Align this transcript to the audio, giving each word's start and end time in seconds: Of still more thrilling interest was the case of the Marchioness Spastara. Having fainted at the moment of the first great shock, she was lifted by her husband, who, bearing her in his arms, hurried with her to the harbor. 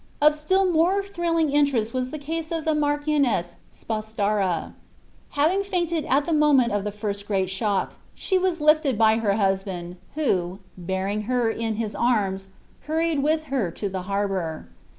Of 0.19 0.33
still 0.33 0.65
more 0.65 1.03
thrilling 1.03 1.51
interest 1.51 1.93
was 1.93 2.09
the 2.09 2.17
case 2.17 2.51
of 2.51 2.65
the 2.65 2.73
Marchioness 2.73 3.57
Spastara. 3.69 4.73
Having 5.37 5.61
fainted 5.65 6.05
at 6.05 6.25
the 6.25 6.33
moment 6.33 6.71
of 6.71 6.83
the 6.83 6.91
first 6.91 7.27
great 7.27 7.51
shock, 7.51 7.93
she 8.15 8.35
was 8.39 8.61
lifted 8.61 8.97
by 8.97 9.17
her 9.17 9.33
husband, 9.33 9.97
who, 10.15 10.57
bearing 10.75 11.21
her 11.29 11.51
in 11.51 11.75
his 11.75 11.93
arms, 11.95 12.47
hurried 12.85 13.21
with 13.21 13.43
her 13.53 13.69
to 13.69 13.89
the 13.89 14.01
harbor. 14.09 14.65